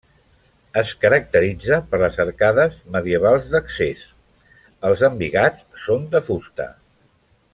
[0.81, 4.03] Es caracteritza per les arcades medievals d'accés,
[4.91, 6.71] els embigats són de fusta.